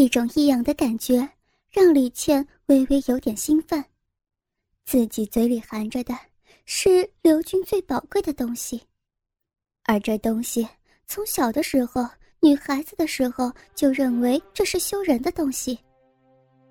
[0.00, 1.28] 一种异样的感觉
[1.68, 3.84] 让李倩微微有点兴奋。
[4.86, 6.16] 自己嘴里含着的
[6.64, 8.80] 是刘军最宝贵的东西，
[9.84, 10.66] 而这东西
[11.06, 12.08] 从小的时候，
[12.40, 15.78] 女孩子的时候就认为这是羞人的东西，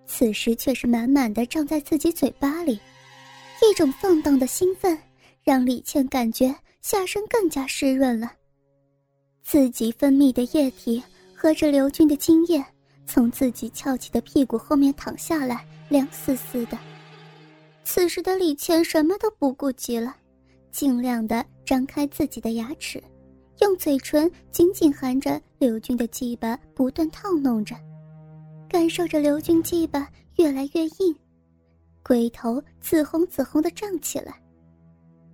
[0.08, 2.80] 此时却是满满的胀在自己嘴巴里，
[3.62, 4.98] 一种放荡的兴奋
[5.44, 6.52] 让李倩感觉
[6.82, 8.32] 下身更加湿润了。
[9.44, 11.04] 自己分泌的液体
[11.36, 12.66] 和着刘军的精液，
[13.12, 16.78] 从自己翘起的屁股后面躺下来，凉丝丝的。
[17.84, 20.16] 此时的李倩什么都不顾及了，
[20.72, 23.04] 尽量的张开自己的牙齿，
[23.62, 27.76] 用嘴唇紧紧含着刘军的鸡巴，不断套弄着，
[28.70, 31.16] 感受着刘军鸡巴越来越硬，
[32.04, 34.40] 龟头紫红紫红的胀起来。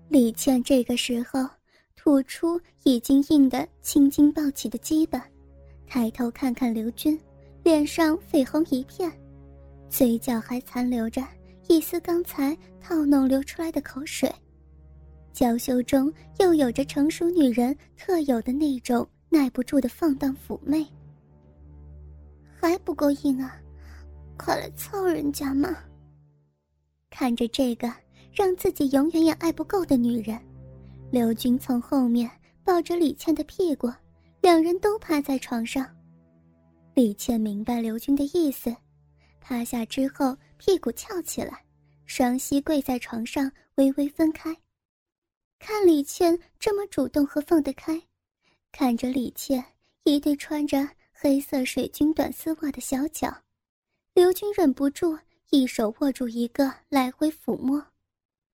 [0.08, 1.46] 李倩这个时候
[1.98, 5.28] 吐出已经硬得青筋暴起的鸡巴，
[5.86, 7.20] 抬头看看刘军，
[7.66, 9.12] 脸上绯红一片，
[9.90, 11.26] 嘴角还残留着。
[11.68, 14.32] 一丝刚才套弄流出来的口水，
[15.34, 20.86] 娇羞中又有着成熟女人特有的那种耐不住的放荡妩媚。
[22.62, 23.60] 还不够硬啊，
[24.38, 25.76] 快来操人家嘛！
[27.10, 27.92] 看着这个
[28.32, 30.40] 让自己永远也爱不够的女人，
[31.10, 32.30] 刘军从后面
[32.64, 33.92] 抱着李倩的屁股，
[34.40, 35.84] 两人都趴在床上。
[36.96, 38.74] 李倩明白刘军的意思。
[39.42, 41.66] 趴下之后，屁股翘起来，
[42.06, 44.56] 双膝跪在床上，微微分开。
[45.60, 48.02] 看李倩这么主动和放得开，
[48.72, 49.62] 看着李倩
[50.04, 53.44] 一对穿着黑色水军短丝袜的小脚，
[54.14, 57.86] 刘军忍不住一手握住一个，来回抚摸，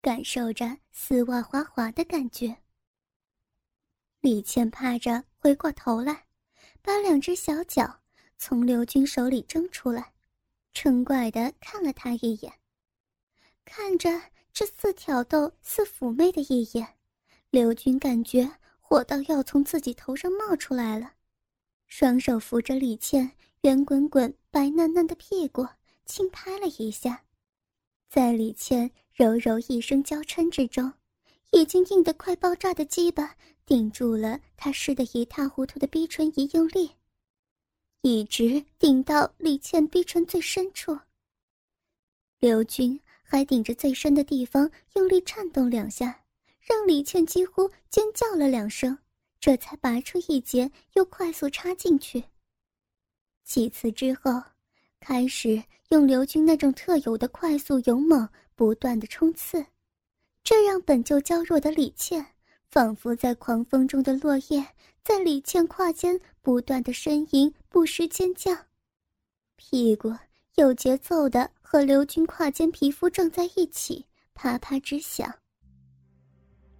[0.01, 2.57] 感受着丝袜滑滑的感觉。
[4.23, 6.25] 李倩趴着，回过头来，
[6.81, 8.00] 把两只小脚
[8.43, 10.15] 从刘军手里挣出来。
[10.73, 12.51] 嗔怪的看了他一眼，
[13.67, 14.09] 看着
[14.51, 16.97] 这似挑逗似妩媚的一眼，
[17.51, 18.51] 刘军感觉
[18.81, 21.13] 火到要从自己头上冒出来了，
[21.87, 25.67] 双手扶着李倩圆滚滚白嫩嫩的屁股，
[26.07, 27.25] 轻拍了一下，
[28.09, 30.95] 在李倩柔柔一声娇嗔之中，
[31.51, 36.93] 已经硬得快爆炸的鸡巴顶住了他湿得一塌糊涂的逼唇，一用力。
[38.03, 40.99] 一直顶到李倩逼唇最深处。
[42.39, 46.23] 刘军还顶着最深的地方用力颤动两下，
[46.61, 48.97] 让李倩几乎尖叫了两声，
[49.39, 52.25] 这才拔出一截，又快速插进去。
[53.45, 54.43] 几次之后，
[55.01, 59.67] 开始用刘军那种特有的快速勇猛不断的冲刺，
[60.43, 62.25] 这让本就娇弱的李倩
[62.71, 64.67] 仿佛在狂风中的落叶。
[65.03, 68.51] 在李倩胯间不断的呻吟，不时尖叫，
[69.55, 70.13] 屁股
[70.57, 74.05] 有节奏的和刘军胯间皮肤撞在一起，
[74.35, 75.33] 啪啪直响。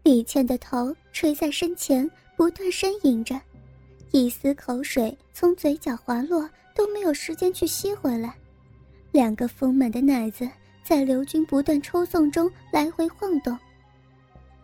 [0.03, 3.41] 李倩的头垂在身前，不断呻吟着，
[4.11, 8.35] 一丝口水从嘴角滑落，都没有时间去吸回来。
[9.13, 10.49] 两个丰满的奶子
[10.83, 13.57] 在刘军不断抽送中来回晃动，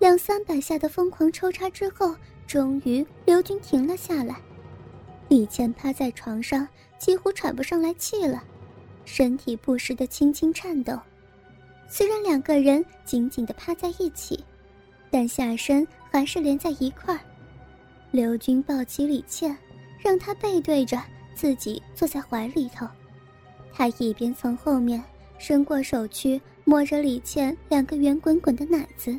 [0.00, 2.16] 两三百下的疯狂抽插之后。
[2.48, 4.40] 终于，刘军停了下来。
[5.28, 6.66] 李倩趴在床上，
[6.98, 8.42] 几乎喘不上来气了，
[9.04, 10.98] 身体不时的轻轻颤抖。
[11.88, 14.44] 虽然两个人紧紧的趴在一起，
[15.10, 17.20] 但下身还是连在一块儿。
[18.10, 19.56] 刘军抱起李倩，
[19.98, 21.02] 让她背对着
[21.34, 22.86] 自己坐在怀里头。
[23.72, 25.02] 他一边从后面
[25.38, 29.14] 伸过手去摸着李倩两个圆滚滚的奶子。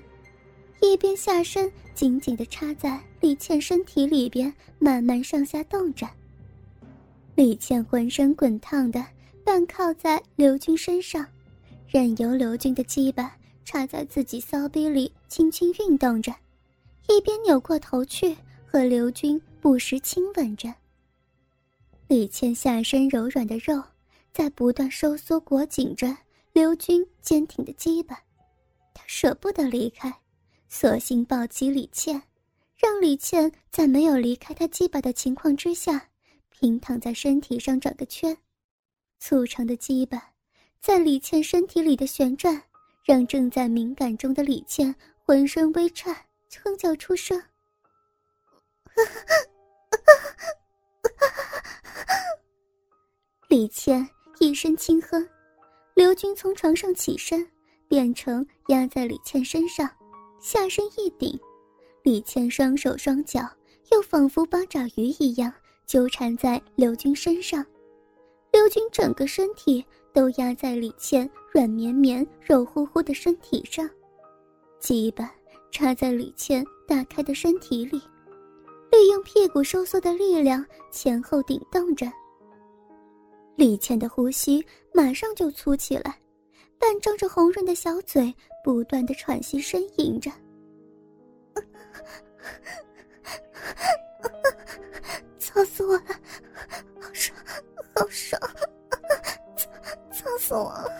[0.81, 6.07] 一边下身紧紧的插在李倩身体里边，慢慢上下动着。
[7.35, 9.05] 李倩浑身滚烫的，
[9.43, 11.27] 半靠在刘军身上，
[11.89, 16.33] 任由刘军的鸡巴插在自己骚逼里，轻轻运动着，
[17.09, 18.33] 一边扭过头去
[18.65, 20.73] 和刘军不时亲吻着。
[22.07, 23.83] 李倩下身柔软的肉
[24.31, 26.15] 在不断收缩裹紧着
[26.53, 28.17] 刘军坚挺的鸡巴，
[28.93, 30.17] 他舍不得离开。
[30.69, 32.21] 索性抱起李倩，
[32.77, 36.09] 让李倩在没有离开他鸡巴的情况之下，
[36.49, 38.37] 平躺在身体上转个圈。
[39.19, 40.31] 粗长的鸡巴
[40.79, 42.61] 在李倩身体里的旋转，
[43.03, 44.93] 让正在敏感中的李倩
[45.25, 46.15] 浑身微颤，
[46.63, 47.41] 哼叫出声。
[53.49, 54.07] 李倩
[54.39, 55.27] 一声轻哼，
[55.95, 57.49] 刘军从床上起身，
[57.87, 59.89] 变成压在李倩身上。
[60.39, 61.39] 下身一顶，
[62.07, 63.41] 李倩双手双脚
[63.91, 65.53] 又仿佛八爪鱼一样
[65.85, 67.65] 纠缠在刘军身上。
[68.49, 73.89] 刘军整个身体都压在李倩软绵绵、肉乎乎的身体上，
[74.79, 75.29] 鸡巴
[75.69, 78.01] 插在李倩打开的身体里，
[78.89, 82.09] 利用屁股收缩的力量前后顶动着。
[83.57, 86.17] 李倩的呼吸马上就粗起来，
[86.79, 88.33] 半张着红润的小嘴，
[88.63, 90.31] 不断的喘息呻吟着。
[95.39, 96.01] 操死我了！
[96.99, 97.37] 好爽，
[97.95, 98.41] 好爽！
[99.55, 99.69] 操，
[100.11, 100.91] 操死我了！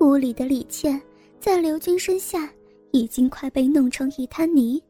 [0.00, 1.00] 屋里的李倩
[1.38, 2.50] 在刘军身下
[2.92, 4.82] 已经快被弄成一滩泥，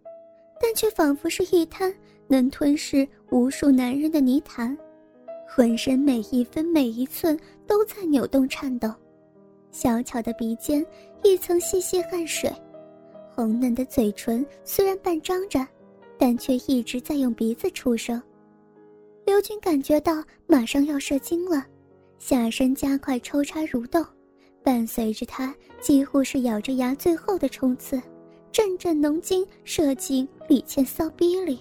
[0.61, 1.93] 但却仿佛是一滩。
[2.28, 4.78] 能吞噬无数男人的泥潭，
[5.49, 7.37] 浑身每一分每一寸
[7.67, 8.88] 都在扭动颤抖，
[9.72, 10.87] 小巧的鼻尖
[11.22, 12.50] 一层细细汗水，
[13.34, 15.67] 红嫩的嘴唇虽然半张着，
[16.19, 18.20] 但却一直在用鼻子出声。
[19.26, 21.64] 刘军感觉到马上要射精了，
[22.19, 24.05] 下身加快抽插蠕动，
[24.62, 28.00] 伴随着他几乎是咬着牙最后的冲刺，
[28.50, 31.61] 阵阵浓精射进李倩骚逼里。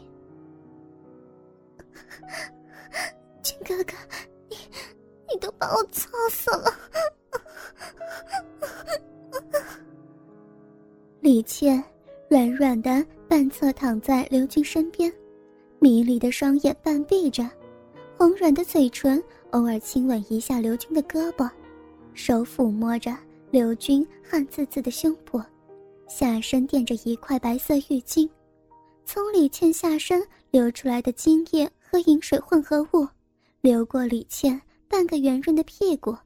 [3.43, 3.93] 金哥哥，
[4.49, 4.55] 你
[5.31, 6.73] 你都把我操死了！
[11.31, 11.83] 李倩
[12.27, 15.13] 软软的半侧躺在刘军身边，
[15.77, 17.47] 迷离的双眼半闭着，
[18.17, 21.47] 红软的嘴唇偶尔亲吻一下刘军的胳膊，
[22.15, 23.15] 手抚摸着
[23.51, 25.39] 刘军汗滋滋的胸部，
[26.07, 28.27] 下身垫着一块白色浴巾，
[29.05, 31.69] 从李倩下身流出来的精液。
[31.79, 33.07] 和饮水混合物
[33.61, 36.17] 流过李倩半个圆润的屁股，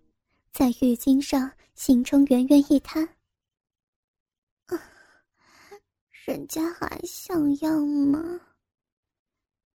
[0.54, 3.06] 在浴巾上形成圆圆一滩。
[6.26, 8.40] 人家还想要吗？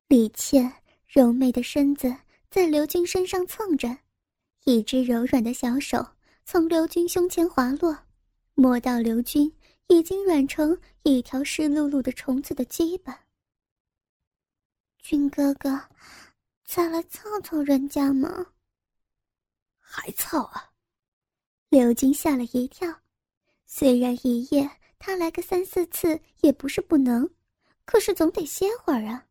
[0.08, 0.72] 李倩
[1.06, 2.16] 柔媚的身子
[2.50, 3.98] 在刘军身上蹭着，
[4.64, 6.08] 一只柔软的小手
[6.46, 7.98] 从刘军胸前滑落，
[8.54, 9.54] 摸到刘军
[9.88, 13.26] 已经软成一条湿漉漉的虫子的鸡巴。
[15.00, 15.78] 军哥哥，
[16.64, 18.54] 再来操操人家吗？
[19.80, 20.72] 还操啊！
[21.68, 23.02] 刘军吓了一跳。
[23.66, 27.30] 虽然一夜他来个三四次也不是不能，
[27.86, 29.26] 可是总得歇会儿啊。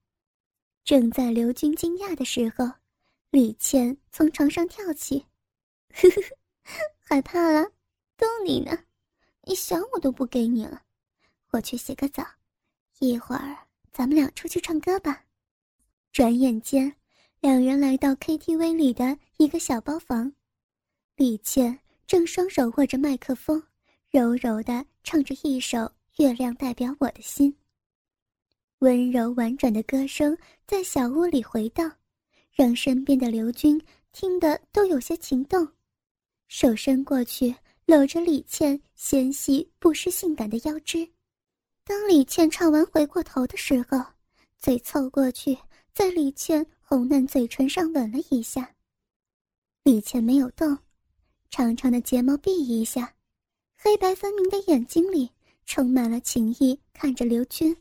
[0.84, 2.70] 正在刘军惊讶的时候，
[3.30, 5.26] 李倩从床上跳起，
[5.92, 6.36] 呵呵呵，
[6.98, 7.64] 害怕了？
[8.16, 8.78] 逗你呢！
[9.42, 10.82] 你想我都不给你了，
[11.50, 12.24] 我去洗个澡，
[13.00, 13.56] 一会儿
[13.92, 15.24] 咱们俩出去唱歌吧。
[16.12, 16.96] 转眼间，
[17.40, 20.32] 两人来到 KTV 里的一个小包房，
[21.16, 23.62] 李倩正双手握着麦克风，
[24.08, 25.78] 柔柔的唱着一首
[26.16, 27.48] 《月亮代表我的心》。
[28.80, 30.36] 温柔婉转的歌声
[30.66, 31.88] 在小屋里回荡，
[32.52, 33.80] 让身边的刘军
[34.10, 35.64] 听得都有些情动，
[36.48, 37.54] 手伸过去
[37.84, 41.08] 搂着李倩纤细不失性感的腰肢。
[41.84, 44.04] 当李倩唱完回过头的时候，
[44.58, 45.56] 嘴凑过去。
[45.94, 48.74] 在李倩红嫩嘴唇上吻了一下。
[49.84, 50.76] 李倩没有动，
[51.48, 53.14] 长长的睫毛闭一下，
[53.86, 55.30] 黑白分明的眼睛里
[55.64, 57.76] 充满了情意，看着刘军。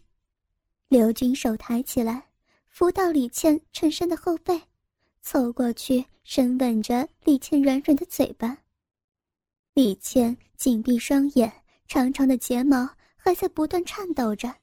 [0.87, 2.23] 刘军手抬起来，
[2.67, 4.61] 扶到李倩衬衫的后背，
[5.23, 8.55] 凑过去深吻着李倩软软的嘴巴。
[9.73, 11.51] 李倩紧闭双眼，
[11.87, 14.53] 长长的睫毛还在不断颤抖着。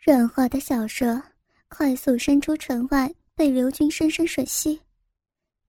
[0.00, 1.22] 软滑的小舌。
[1.68, 4.80] 快速伸出唇外，被刘军深深吮吸。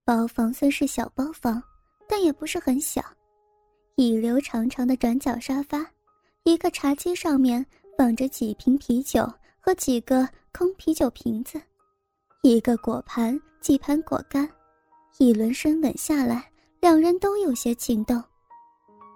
[0.03, 1.61] 包房虽是小包房，
[2.07, 3.03] 但也不是很小。
[3.99, 5.85] 一流长长的转角沙发，
[6.43, 7.65] 一个茶几上面
[7.97, 9.29] 放着几瓶啤酒
[9.59, 11.61] 和几个空啤酒瓶子，
[12.41, 14.49] 一个果盘，几盘果干。
[15.17, 18.23] 一轮深吻下来，两人都有些情动。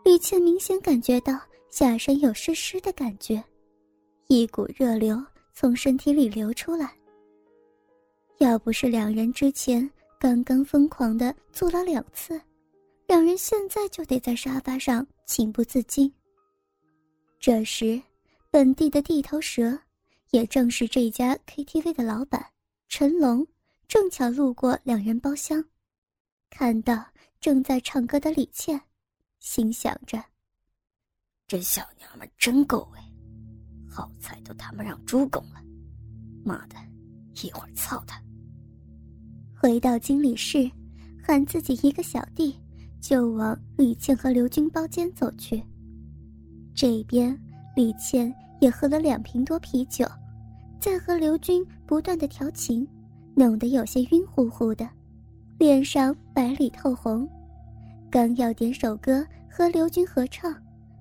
[0.03, 3.41] 李倩明显感觉到下身有湿湿的感觉，
[4.27, 5.17] 一股热流。
[5.53, 6.91] 从身体里流出来。
[8.39, 12.41] 要不是两人之前刚刚疯狂的做了两次，
[13.07, 16.11] 两人现在就得在沙发上情不自禁。
[17.39, 18.01] 这时，
[18.49, 19.77] 本地的地头蛇，
[20.31, 22.45] 也正是这家 KTV 的老板
[22.87, 23.45] 陈龙，
[23.87, 25.63] 正巧路过两人包厢，
[26.49, 27.05] 看到
[27.39, 28.79] 正在唱歌的李倩，
[29.39, 30.23] 心想着：
[31.47, 32.99] 这小娘们真够味。
[33.89, 35.61] 好菜都他妈让猪拱了，
[36.43, 36.75] 妈的，
[37.43, 38.19] 一会儿操他！
[39.55, 40.71] 回到经理室，
[41.21, 42.57] 喊自己一个小弟，
[43.03, 45.61] 就往李倩和刘军包间走去。
[46.73, 47.37] 这边
[47.75, 50.07] 李倩也喝了两瓶多啤酒，
[50.79, 52.87] 在和刘军不断的调情，
[53.35, 54.89] 弄得有些晕乎乎的，
[55.59, 57.27] 脸上白里透红。
[58.09, 60.55] 刚要点首歌和刘军合唱，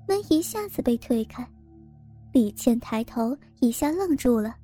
[0.09, 1.49] 门一下子被推开，
[2.33, 4.57] 李倩抬头一下愣住了。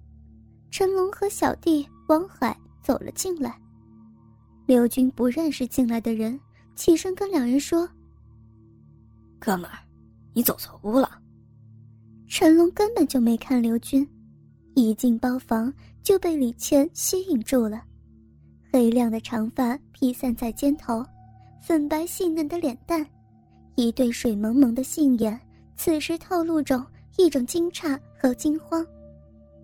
[0.73, 3.57] 陈龙和小弟王海走了进来。
[4.67, 6.39] 刘军不认识进来的人，
[6.79, 7.89] 起身跟两人说
[9.41, 9.81] ：“哥们儿，
[10.33, 11.21] 你走错屋了。”
[12.29, 14.09] 陈龙根本就没看刘军，
[14.77, 17.83] 一进包房就被李倩吸引住了，
[18.73, 21.05] 黑亮的长发披散在肩头。
[21.61, 23.05] 粉白细嫩的脸蛋，
[23.75, 25.39] 一对水蒙蒙的杏眼，
[25.75, 28.87] 此时透露着一种惊诧和惊慌。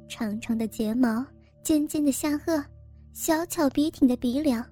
[0.09, 1.25] 长长的睫毛，
[1.63, 2.63] 尖尖的下颚，
[3.13, 4.67] 小巧笔挺的鼻梁，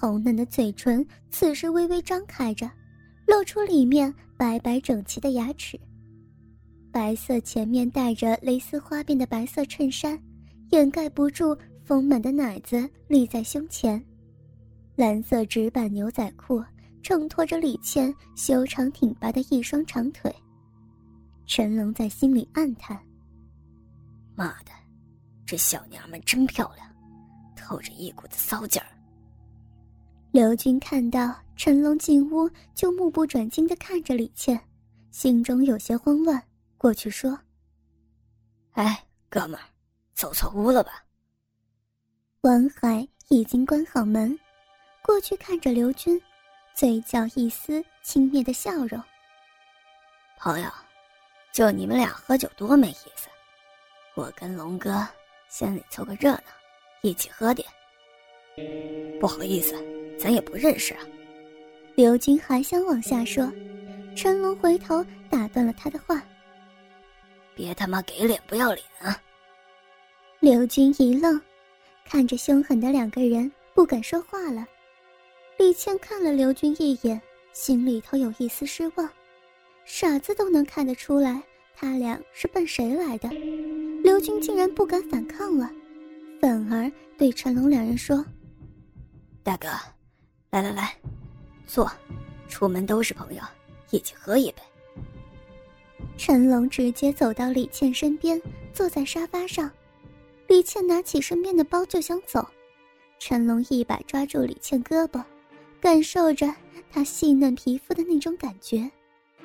[0.00, 2.70] 红嫩的嘴唇，此时微微张开着，
[3.26, 5.76] 露出里面白白整齐的牙齿。
[6.92, 10.16] 白色前面带着蕾丝花边的白色衬衫，
[10.70, 14.00] 掩盖不住丰满的奶子立在胸前。
[14.94, 16.62] 蓝色直板牛仔裤
[17.02, 20.32] 衬托着李倩修长挺拔的一双长腿。
[21.44, 22.96] 陈龙在心里暗叹
[24.36, 24.70] ：“妈的，
[25.44, 26.88] 这小娘们真漂亮，
[27.56, 28.86] 透着一股子骚劲儿。”
[30.30, 34.60] 刘军看到陈龙进屋，就目不转睛地看着李倩，
[35.10, 36.40] 心中有些慌乱，
[36.76, 37.38] 过去说
[38.72, 39.64] ：“哎，哥们儿，
[40.14, 41.02] 走错屋了吧？”
[42.42, 44.38] 王海已经关好门。
[45.02, 46.20] 过去看着刘军，
[46.74, 49.02] 嘴角一丝轻蔑的笑容。
[50.38, 50.70] 朋友，
[51.52, 53.28] 就你们俩喝酒多没意思，
[54.14, 55.08] 我跟龙哥
[55.48, 56.42] 先里凑个热闹，
[57.00, 57.66] 一起喝点。
[59.18, 59.74] 不好意思，
[60.18, 61.00] 咱也不认识啊。
[61.94, 63.50] 刘军还想往下说，
[64.16, 66.22] 陈龙回头打断了他的话
[67.54, 69.20] ：“别他妈给脸不要脸啊！”
[70.40, 71.40] 刘军一愣，
[72.04, 74.66] 看着凶狠的两个人，不敢说话了。
[75.56, 77.20] 李倩看了刘军一眼，
[77.52, 79.08] 心里头有一丝失望。
[79.84, 81.42] 傻子都能看得出来，
[81.74, 83.28] 他俩是奔谁来的。
[84.04, 85.68] 刘军竟然不敢反抗了，
[86.40, 88.24] 反而对陈龙两人说
[89.42, 89.66] ：“大哥，
[90.50, 90.94] 来来来，
[91.66, 91.90] 坐。
[92.48, 93.42] 出门都是朋友，
[93.90, 94.62] 一起喝一杯。”
[96.16, 98.40] 陈龙直接走到李倩身边，
[98.72, 99.70] 坐在沙发上。
[100.46, 102.44] 李倩拿起身边的包就想走，
[103.18, 105.22] 陈龙一把抓住李倩胳膊。
[105.80, 106.52] 感受着
[106.90, 108.90] 她细嫩皮肤的那种感觉，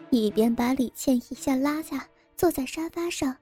[0.09, 3.35] 一边把李倩一下拉下坐在沙发上，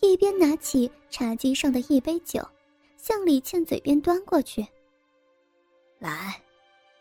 [0.00, 2.44] 一边拿起茶几上的一杯酒，
[2.96, 4.66] 向李倩嘴边端过去。
[6.00, 6.40] 来，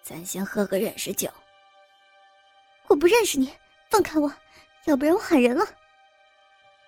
[0.01, 1.29] 咱先喝个认识酒。
[2.87, 3.49] 我不认识你，
[3.89, 4.31] 放开我，
[4.85, 5.65] 要不然我喊人了。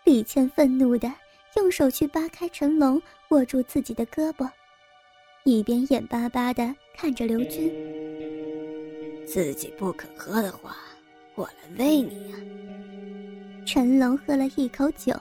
[0.03, 1.12] 李倩愤怒的
[1.55, 4.50] 用手去扒开陈龙握住自己的胳膊，
[5.43, 7.72] 一边眼巴巴的看着刘军。
[9.25, 10.75] 自己不肯喝的话，
[11.36, 12.38] 我来喂你呀。
[13.65, 15.13] 陈龙喝了一口酒，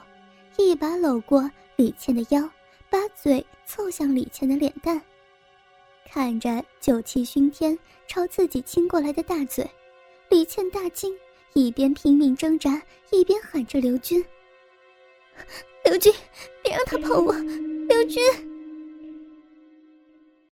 [0.57, 2.49] 一把搂过李倩的腰，
[2.89, 5.01] 把嘴凑向李倩的脸蛋，
[6.09, 9.67] 看着酒气熏天朝自己亲过来的大嘴，
[10.29, 11.11] 李倩大惊，
[11.53, 14.23] 一边拼命挣扎，一边喊着：“刘军，
[15.85, 16.13] 刘军，
[16.61, 17.33] 别让他碰我，
[17.87, 18.21] 刘军。”